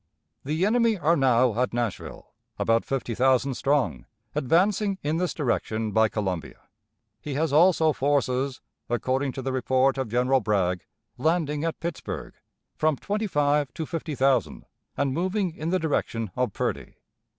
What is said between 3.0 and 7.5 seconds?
thousand strong, advancing in this direction by Columbia. He